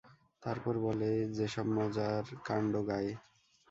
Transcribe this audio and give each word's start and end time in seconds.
তারপর 0.43 0.73
বলে, 0.85 1.09
যেসব 1.37 1.65
মজার 1.77 2.23
কান্ড 2.47 2.73
গাঁয়ে। 2.89 3.13